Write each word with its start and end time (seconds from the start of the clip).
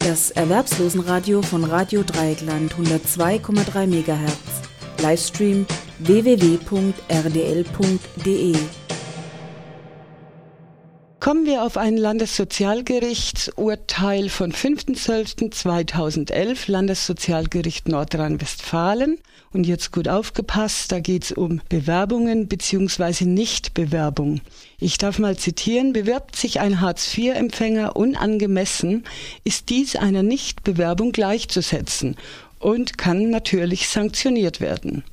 Das 0.00 0.30
Erwerbslosenradio 0.30 1.42
von 1.42 1.62
Radio 1.62 2.02
Dreieckland 2.02 2.74
102,3 2.74 3.86
MHz. 3.86 4.62
Livestream 5.02 5.66
www.rdl.de 5.98 6.96
Kommen 11.20 11.44
wir 11.44 11.64
auf 11.64 11.76
ein 11.76 11.98
Landessozialgerichtsurteil 11.98 14.30
von 14.30 14.52
5.12.2011, 14.52 16.70
Landessozialgericht 16.70 17.88
Nordrhein-Westfalen. 17.88 19.18
Und 19.52 19.66
jetzt 19.66 19.92
gut 19.92 20.08
aufgepasst, 20.08 20.92
da 20.92 21.00
geht 21.00 21.24
es 21.24 21.32
um 21.32 21.60
Bewerbungen 21.68 22.48
bzw. 22.48 23.26
Nichtbewerbung. 23.26 24.40
Ich 24.78 24.96
darf 24.96 25.18
mal 25.18 25.36
zitieren, 25.36 25.92
bewirbt 25.92 26.36
sich 26.36 26.58
ein 26.58 26.80
Hartz-IV-Empfänger 26.80 27.96
unangemessen, 27.96 29.04
ist 29.44 29.68
dies 29.68 29.96
einer 29.96 30.22
Nichtbewerbung 30.22 31.12
gleichzusetzen 31.12 32.16
und 32.60 32.96
kann 32.96 33.28
natürlich 33.28 33.88
sanktioniert 33.88 34.62
werden. 34.62 35.04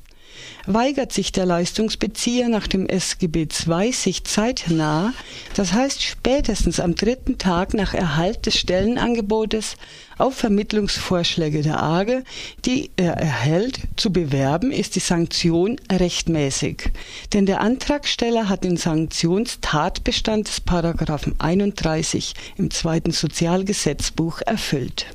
Weigert 0.66 1.12
sich 1.12 1.32
der 1.32 1.46
Leistungsbezieher 1.46 2.48
nach 2.48 2.66
dem 2.66 2.86
SGB 2.86 3.48
II 3.66 3.92
sich 3.92 4.24
zeitnah, 4.24 5.14
das 5.54 5.72
heißt 5.72 6.02
spätestens 6.02 6.78
am 6.78 6.94
dritten 6.94 7.38
Tag 7.38 7.74
nach 7.74 7.94
Erhalt 7.94 8.46
des 8.46 8.58
Stellenangebotes, 8.58 9.76
auf 10.18 10.34
Vermittlungsvorschläge 10.34 11.62
der 11.62 11.82
AGE, 11.82 12.24
die 12.64 12.90
er 12.96 13.14
erhält, 13.14 13.80
zu 13.96 14.12
bewerben, 14.12 14.72
ist 14.72 14.96
die 14.96 15.00
Sanktion 15.00 15.80
rechtmäßig. 15.90 16.90
Denn 17.32 17.46
der 17.46 17.60
Antragsteller 17.60 18.48
hat 18.48 18.64
den 18.64 18.76
Sanktionstatbestand 18.76 20.48
des 20.48 20.60
Paragraphen 20.60 21.34
31 21.38 22.34
im 22.56 22.70
zweiten 22.70 23.12
Sozialgesetzbuch 23.12 24.40
erfüllt. 24.44 25.06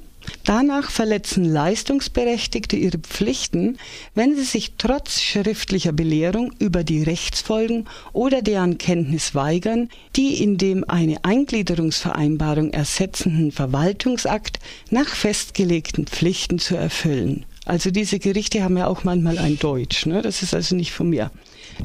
Danach 0.46 0.92
verletzen 0.92 1.46
Leistungsberechtigte 1.46 2.76
ihre 2.76 2.98
Pflichten, 2.98 3.78
wenn 4.14 4.36
sie 4.36 4.44
sich 4.44 4.74
trotz 4.78 5.22
schriftlicher 5.22 5.94
Belehrung 5.94 6.52
über 6.60 6.84
die 6.84 7.02
Rechtsfolgen 7.02 7.86
oder 8.12 8.42
deren 8.42 8.78
Kenntnis 8.78 9.36
weigern, 9.36 9.90
die 10.18 10.44
in 10.44 10.58
dem 10.58 10.84
eine 10.90 11.24
Eingliederungsvereinbarung 11.24 12.72
ersetzenden 12.72 13.54
Verwaltungsakt 13.54 14.60
nach 14.90 15.08
festgelegten 15.08 16.08
Pflichten 16.08 16.60
zu 16.60 16.76
erfüllen. 16.76 17.46
Also 17.66 17.92
diese 17.92 18.20
Gerichte 18.20 18.64
haben 18.64 18.78
ja 18.78 18.88
auch 18.88 19.06
manchmal 19.06 19.38
ein 19.38 19.58
Deutsch, 19.58 20.06
ne? 20.06 20.22
das 20.22 20.44
ist 20.44 20.54
also 20.54 20.76
nicht 20.76 20.92
von 20.92 21.10
mir. 21.10 21.32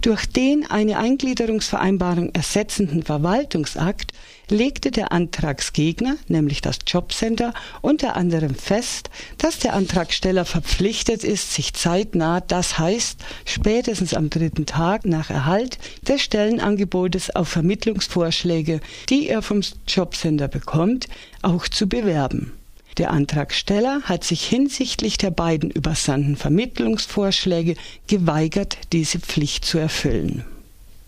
Durch 0.01 0.27
den 0.27 0.71
eine 0.71 0.99
Eingliederungsvereinbarung 0.99 2.35
ersetzenden 2.35 3.03
Verwaltungsakt 3.03 4.13
legte 4.51 4.91
der 4.91 5.13
Antragsgegner, 5.13 6.17
nämlich 6.29 6.61
das 6.61 6.79
Jobcenter, 6.87 7.53
unter 7.81 8.17
anderem 8.17 8.55
fest, 8.55 9.11
dass 9.39 9.59
der 9.59 9.75
Antragsteller 9.75 10.45
verpflichtet 10.45 11.25
ist, 11.25 11.55
sich 11.55 11.75
zeitnah, 11.75 12.41
das 12.41 12.79
heißt 12.79 13.21
spätestens 13.45 14.15
am 14.15 14.31
dritten 14.31 14.67
Tag 14.67 15.05
nach 15.05 15.31
Erhalt 15.31 15.79
des 16.07 16.23
Stellenangebotes 16.23 17.35
auf 17.35 17.49
Vermittlungsvorschläge, 17.49 18.81
die 19.09 19.29
er 19.29 19.43
vom 19.43 19.63
Jobcenter 19.87 20.49
bekommt, 20.49 21.09
auch 21.43 21.69
zu 21.69 21.89
bewerben. 21.89 22.58
Der 22.99 23.13
Antragsteller 23.13 24.03
hat 24.03 24.25
sich 24.25 24.45
hinsichtlich 24.45 25.19
der 25.19 25.31
beiden 25.31 25.71
übersandten 25.71 26.35
Vermittlungsvorschläge 26.35 27.77
geweigert, 28.09 28.77
diese 28.93 29.21
Pflicht 29.21 29.65
zu 29.65 29.79
erfüllen. 29.79 30.45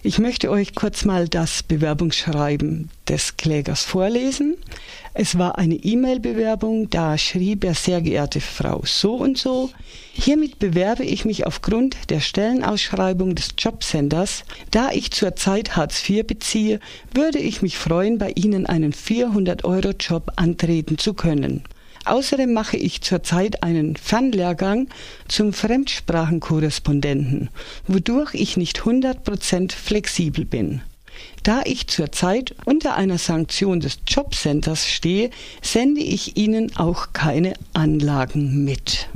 Ich 0.02 0.18
möchte 0.18 0.50
euch 0.50 0.74
kurz 0.74 1.04
mal 1.04 1.28
das 1.28 1.62
Bewerbungsschreiben 1.64 2.88
des 3.08 3.36
Klägers 3.36 3.84
vorlesen. 3.84 4.56
Es 5.14 5.36
war 5.36 5.58
eine 5.58 5.74
E-Mail-Bewerbung, 5.74 6.88
da 6.88 7.18
schrieb 7.18 7.64
er 7.64 7.74
sehr 7.74 8.00
geehrte 8.00 8.40
Frau 8.40 8.82
so 8.86 9.16
und 9.16 9.36
so. 9.36 9.70
Hiermit 10.12 10.60
bewerbe 10.60 11.04
ich 11.04 11.24
mich 11.24 11.44
aufgrund 11.44 11.96
der 12.08 12.20
Stellenausschreibung 12.20 13.34
des 13.34 13.48
Jobcenters. 13.58 14.44
Da 14.70 14.90
ich 14.90 15.10
zurzeit 15.10 15.76
Hartz 15.76 16.08
IV 16.08 16.24
beziehe, 16.24 16.80
würde 17.12 17.38
ich 17.38 17.60
mich 17.60 17.76
freuen, 17.76 18.16
bei 18.16 18.30
Ihnen 18.36 18.64
einen 18.64 18.94
400-Euro-Job 18.94 20.32
antreten 20.36 20.96
zu 20.96 21.14
können. 21.14 21.64
Außerdem 22.04 22.52
mache 22.52 22.76
ich 22.76 23.02
zurzeit 23.02 23.62
einen 23.62 23.96
Fernlehrgang 23.96 24.88
zum 25.28 25.52
Fremdsprachenkorrespondenten, 25.52 27.50
wodurch 27.86 28.34
ich 28.34 28.56
nicht 28.56 28.80
100% 28.80 29.72
flexibel 29.72 30.44
bin. 30.44 30.82
Da 31.42 31.62
ich 31.64 31.86
zurzeit 31.86 32.54
unter 32.64 32.94
einer 32.96 33.18
Sanktion 33.18 33.80
des 33.80 33.98
Jobcenters 34.06 34.88
stehe, 34.88 35.30
sende 35.62 36.00
ich 36.00 36.36
Ihnen 36.36 36.76
auch 36.76 37.12
keine 37.12 37.54
Anlagen 37.72 38.64
mit. 38.64 39.08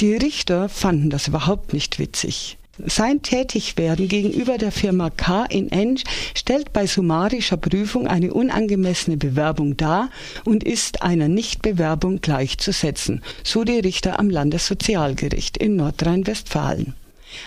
Die 0.00 0.14
Richter 0.14 0.68
fanden 0.68 1.10
das 1.10 1.28
überhaupt 1.28 1.72
nicht 1.72 1.98
witzig. 1.98 2.58
Sein 2.84 3.22
Tätigwerden 3.22 4.06
gegenüber 4.06 4.58
der 4.58 4.70
Firma 4.70 5.08
K 5.08 5.46
in 5.46 5.72
Ensch 5.72 6.02
stellt 6.34 6.74
bei 6.74 6.86
summarischer 6.86 7.56
Prüfung 7.56 8.06
eine 8.06 8.34
unangemessene 8.34 9.16
Bewerbung 9.16 9.78
dar 9.78 10.10
und 10.44 10.62
ist 10.62 11.02
einer 11.02 11.28
Nichtbewerbung 11.28 12.20
gleichzusetzen, 12.20 13.22
so 13.42 13.64
die 13.64 13.78
Richter 13.78 14.18
am 14.18 14.28
Landessozialgericht 14.28 15.56
in 15.56 15.76
Nordrhein-Westfalen. 15.76 16.94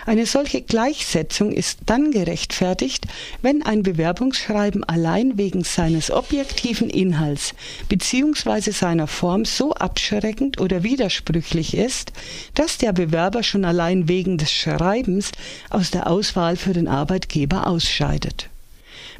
Eine 0.06 0.26
solche 0.26 0.62
Gleichsetzung 0.62 1.52
ist 1.52 1.80
dann 1.86 2.10
gerechtfertigt, 2.10 3.06
wenn 3.42 3.62
ein 3.62 3.82
Bewerbungsschreiben 3.82 4.84
allein 4.84 5.38
wegen 5.38 5.64
seines 5.64 6.10
objektiven 6.10 6.90
Inhalts 6.90 7.54
bzw. 7.88 8.70
seiner 8.70 9.06
Form 9.06 9.44
so 9.44 9.72
abschreckend 9.72 10.60
oder 10.60 10.82
widersprüchlich 10.82 11.76
ist, 11.76 12.12
dass 12.54 12.78
der 12.78 12.92
Bewerber 12.92 13.42
schon 13.42 13.64
allein 13.64 14.08
wegen 14.08 14.38
des 14.38 14.52
Schreibens 14.52 15.32
aus 15.70 15.90
der 15.90 16.06
Auswahl 16.08 16.56
für 16.56 16.72
den 16.72 16.88
Arbeitgeber 16.88 17.66
ausscheidet. 17.66 18.48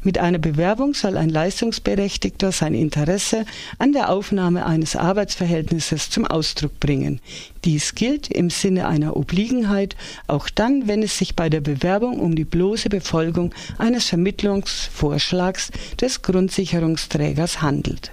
Mit 0.03 0.17
einer 0.17 0.39
Bewerbung 0.39 0.95
soll 0.95 1.15
ein 1.15 1.29
Leistungsberechtigter 1.29 2.51
sein 2.51 2.73
Interesse 2.73 3.45
an 3.77 3.93
der 3.93 4.09
Aufnahme 4.09 4.65
eines 4.65 4.95
Arbeitsverhältnisses 4.95 6.09
zum 6.09 6.25
Ausdruck 6.25 6.79
bringen. 6.79 7.19
Dies 7.65 7.93
gilt 7.93 8.27
im 8.27 8.49
Sinne 8.49 8.87
einer 8.87 9.15
Obliegenheit 9.15 9.95
auch 10.25 10.49
dann, 10.49 10.87
wenn 10.87 11.03
es 11.03 11.19
sich 11.19 11.35
bei 11.35 11.49
der 11.49 11.61
Bewerbung 11.61 12.19
um 12.19 12.35
die 12.35 12.45
bloße 12.45 12.89
Befolgung 12.89 13.53
eines 13.77 14.09
Vermittlungsvorschlags 14.09 15.69
des 15.99 16.23
Grundsicherungsträgers 16.23 17.61
handelt. 17.61 18.11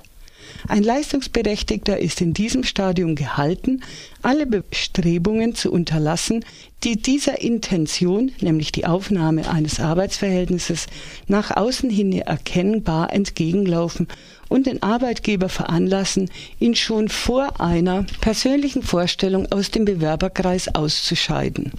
Ein 0.67 0.83
Leistungsberechtigter 0.83 1.99
ist 1.99 2.21
in 2.21 2.35
diesem 2.35 2.65
Stadium 2.65 3.15
gehalten, 3.15 3.83
alle 4.23 4.47
Bestrebungen 4.47 5.55
zu 5.55 5.71
unterlassen, 5.71 6.45
die 6.85 6.97
dieser 6.97 7.41
Intention, 7.41 8.31
nämlich 8.41 8.71
die 8.71 8.87
Aufnahme 8.87 9.51
eines 9.51 9.81
Arbeitsverhältnisses, 9.81 10.87
nach 11.27 11.57
außen 11.57 11.91
hin 11.91 12.13
erkennbar 12.13 13.13
entgegenlaufen 13.13 14.07
und 14.49 14.67
den 14.67 14.83
Arbeitgeber 14.83 15.49
veranlassen, 15.49 16.31
ihn 16.59 16.75
schon 16.75 17.09
vor 17.09 17.61
einer 17.61 18.07
persönlichen 18.21 18.83
Vorstellung 18.83 19.51
aus 19.51 19.71
dem 19.71 19.85
Bewerberkreis 19.85 20.75
auszuscheiden. 20.75 21.73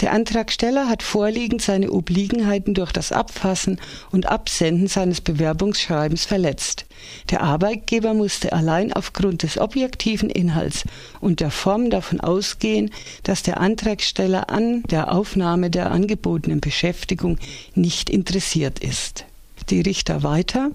Der 0.00 0.12
Antragsteller 0.12 0.88
hat 0.88 1.02
vorliegend 1.02 1.60
seine 1.60 1.90
Obliegenheiten 1.90 2.72
durch 2.72 2.92
das 2.92 3.12
Abfassen 3.12 3.80
und 4.12 4.26
Absenden 4.26 4.86
seines 4.86 5.20
Bewerbungsschreibens 5.20 6.24
verletzt. 6.24 6.86
Der 7.30 7.42
Arbeitgeber 7.42 8.14
musste 8.14 8.52
allein 8.52 8.92
aufgrund 8.92 9.42
des 9.42 9.58
objektiven 9.58 10.30
Inhalts 10.30 10.84
und 11.20 11.40
der 11.40 11.50
Form 11.50 11.75
davon 11.90 12.20
ausgehen, 12.20 12.90
dass 13.22 13.42
der 13.42 13.60
Antragsteller 13.60 14.50
an 14.50 14.82
der 14.84 15.12
Aufnahme 15.12 15.70
der 15.70 15.90
angebotenen 15.90 16.60
Beschäftigung 16.60 17.38
nicht 17.74 18.10
interessiert 18.10 18.78
ist 18.78 19.24
die 19.70 19.80
Richter 19.80 20.22
weiter. 20.22 20.70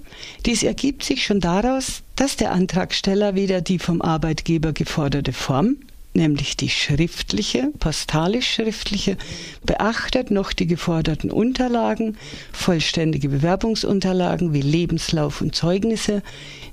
Dies 0.45 0.63
ergibt 0.63 1.03
sich 1.03 1.25
schon 1.25 1.39
daraus, 1.39 2.03
dass 2.15 2.35
der 2.35 2.51
Antragsteller 2.51 3.35
weder 3.35 3.61
die 3.61 3.79
vom 3.79 4.01
Arbeitgeber 4.01 4.73
geforderte 4.73 5.33
Form, 5.33 5.77
nämlich 6.13 6.57
die 6.57 6.69
schriftliche, 6.69 7.71
postalisch 7.79 8.53
schriftliche, 8.55 9.17
beachtet 9.65 10.31
noch 10.31 10.53
die 10.53 10.67
geforderten 10.67 11.31
Unterlagen, 11.31 12.17
vollständige 12.51 13.29
Bewerbungsunterlagen 13.29 14.53
wie 14.53 14.61
Lebenslauf 14.61 15.41
und 15.41 15.55
Zeugnisse, 15.55 16.21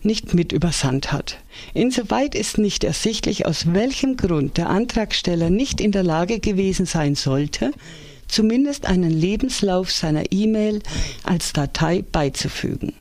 nicht 0.02 0.35
mit 0.35 0.52
übersandt 0.52 1.12
hat. 1.12 1.38
Insoweit 1.75 2.35
ist 2.35 2.58
nicht 2.58 2.85
ersichtlich, 2.85 3.46
aus 3.46 3.73
welchem 3.73 4.17
Grund 4.17 4.56
der 4.56 4.69
Antragsteller 4.70 5.50
nicht 5.50 5.81
in 5.81 5.93
der 5.93 6.02
Lage 6.02 6.41
gewesen 6.41 6.87
sein 6.87 7.14
sollte, 7.14 7.73
zumindest 8.29 8.87
einen 8.87 9.11
Lebenslauf 9.11 9.91
seiner 9.91 10.32
E-Mail 10.32 10.81
als 11.25 11.52
Datei 11.52 12.02
beizufügen. 12.02 12.94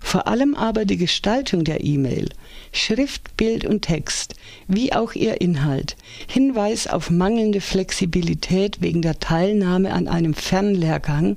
Vor 0.00 0.26
allem 0.26 0.54
aber 0.54 0.84
die 0.84 0.96
Gestaltung 0.96 1.64
der 1.64 1.84
E-Mail, 1.84 2.28
Schrift, 2.72 3.36
Bild 3.36 3.64
und 3.64 3.82
Text, 3.82 4.34
wie 4.66 4.92
auch 4.92 5.14
ihr 5.14 5.40
Inhalt, 5.40 5.96
Hinweis 6.26 6.86
auf 6.86 7.10
mangelnde 7.10 7.60
Flexibilität 7.60 8.80
wegen 8.80 9.02
der 9.02 9.18
Teilnahme 9.18 9.92
an 9.92 10.08
einem 10.08 10.34
Fernlehrgang, 10.34 11.36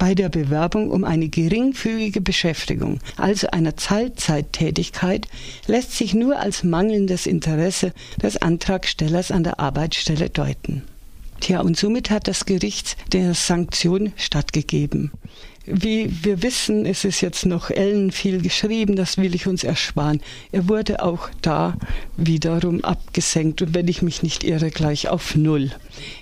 bei 0.00 0.14
der 0.14 0.30
Bewerbung 0.30 0.90
um 0.90 1.04
eine 1.04 1.28
geringfügige 1.28 2.22
Beschäftigung, 2.22 3.00
also 3.18 3.48
einer 3.48 3.76
Teilzeittätigkeit, 3.76 5.28
lässt 5.66 5.92
sich 5.92 6.14
nur 6.14 6.38
als 6.38 6.64
mangelndes 6.64 7.26
Interesse 7.26 7.92
des 8.20 8.38
Antragstellers 8.38 9.30
an 9.30 9.44
der 9.44 9.60
Arbeitsstelle 9.60 10.30
deuten. 10.30 10.84
Tja, 11.40 11.60
und 11.60 11.76
somit 11.76 12.10
hat 12.10 12.28
das 12.28 12.46
Gericht 12.46 12.96
der 13.12 13.34
Sanktion 13.34 14.12
stattgegeben. 14.16 15.10
Wie 15.66 16.10
wir 16.24 16.42
wissen, 16.42 16.86
ist 16.86 17.04
es 17.04 17.20
jetzt 17.20 17.44
noch 17.44 17.70
Ellen 17.70 18.12
viel 18.12 18.40
geschrieben, 18.40 18.96
das 18.96 19.18
will 19.18 19.34
ich 19.34 19.46
uns 19.46 19.62
ersparen. 19.62 20.22
Er 20.52 20.68
wurde 20.68 21.02
auch 21.02 21.28
da 21.42 21.76
wiederum 22.16 22.82
abgesenkt 22.82 23.60
und 23.60 23.74
wenn 23.74 23.86
ich 23.86 24.00
mich 24.00 24.22
nicht 24.22 24.42
irre, 24.42 24.70
gleich 24.70 25.08
auf 25.08 25.34
Null. 25.36 25.70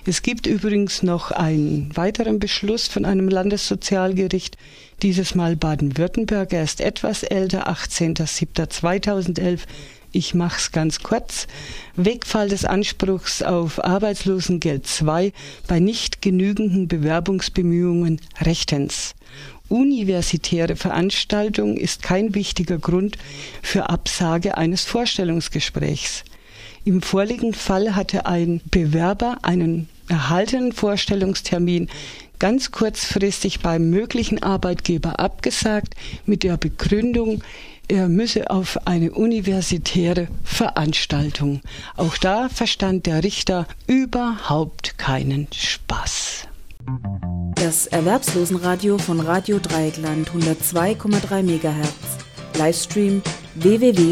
Es 0.05 0.23
gibt 0.23 0.45
übrigens 0.45 1.03
noch 1.03 1.31
einen 1.31 1.95
weiteren 1.95 2.39
Beschluss 2.39 2.89
von 2.89 3.05
einem 3.05 3.29
Landessozialgericht, 3.29 4.57
dieses 5.01 5.35
Mal 5.35 5.55
Baden-Württemberg. 5.55 6.51
Er 6.51 6.63
ist 6.63 6.81
etwas 6.81 7.23
älter, 7.23 7.69
18.07.2011 7.69 9.61
ich 10.11 10.33
mache 10.33 10.57
es 10.57 10.71
ganz 10.71 11.01
kurz. 11.01 11.47
Wegfall 11.95 12.49
des 12.49 12.65
Anspruchs 12.65 13.41
auf 13.41 13.83
Arbeitslosengeld 13.83 14.87
2 14.87 15.33
bei 15.67 15.79
nicht 15.79 16.21
genügenden 16.21 16.87
Bewerbungsbemühungen 16.87 18.19
rechtens. 18.41 19.15
Universitäre 19.67 20.75
Veranstaltung 20.75 21.77
ist 21.77 22.01
kein 22.01 22.33
wichtiger 22.33 22.79
Grund 22.79 23.17
für 23.61 23.89
Absage 23.89 24.57
eines 24.57 24.83
Vorstellungsgesprächs. 24.83 26.23
Im 26.85 27.03
vorliegenden 27.03 27.53
Fall 27.53 27.95
hatte 27.95 28.25
ein 28.25 28.61
Bewerber 28.71 29.37
einen 29.43 29.87
erhaltenen 30.07 30.71
Vorstellungstermin 30.71 31.87
ganz 32.39 32.71
kurzfristig 32.71 33.59
beim 33.59 33.89
möglichen 33.89 34.41
Arbeitgeber 34.41 35.19
abgesagt 35.19 35.95
mit 36.25 36.43
der 36.43 36.57
Begründung, 36.57 37.43
er 37.87 38.07
müsse 38.07 38.49
auf 38.51 38.87
eine 38.87 39.11
universitäre 39.11 40.27
Veranstaltung. 40.43 41.61
Auch 41.97 42.17
da 42.17 42.47
verstand 42.49 43.05
der 43.07 43.23
Richter 43.23 43.67
überhaupt 43.87 44.97
keinen 44.97 45.47
Spaß. 45.51 46.47
Das 47.55 47.87
Erwerbslosenradio 47.87 48.97
von 48.99 49.19
Radio 49.19 49.59
Dreieckland 49.59 50.29
102,3 50.29 51.43
MHz. 51.43 52.19
Livestream 52.57 53.21
www.rdl.de 53.55 54.09